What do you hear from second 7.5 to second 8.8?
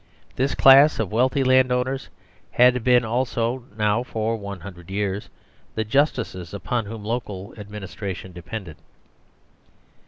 ad ministration depended.